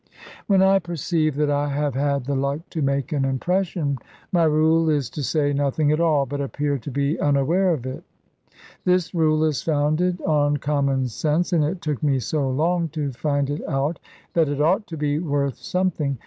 When 0.47 0.63
I 0.63 0.79
perceive 0.79 1.35
that 1.35 1.51
I 1.51 1.67
have 1.67 1.93
had 1.93 2.25
the 2.25 2.33
luck 2.33 2.61
to 2.71 2.81
make 2.81 3.11
an 3.11 3.23
impression 3.23 3.99
my 4.31 4.45
rule 4.45 4.89
is 4.89 5.11
to 5.11 5.21
say 5.21 5.53
nothing 5.53 5.91
at 5.91 5.99
all, 5.99 6.25
but 6.25 6.41
appear 6.41 6.79
to 6.79 6.89
be 6.89 7.19
unaware 7.19 7.71
of 7.71 7.85
it. 7.85 8.03
This 8.83 9.13
rule 9.13 9.43
is 9.43 9.61
founded 9.61 10.19
on 10.21 10.57
common 10.57 11.07
sense; 11.07 11.53
and 11.53 11.63
it 11.63 11.83
took 11.83 12.01
me 12.01 12.17
so 12.17 12.49
long 12.49 12.89
to 12.89 13.11
find 13.11 13.51
it 13.51 13.61
out, 13.69 13.99
that 14.33 14.49
it 14.49 14.59
ought 14.59 14.87
to 14.87 14.97
be 14.97 15.19
worth 15.19 15.59
something. 15.59 16.17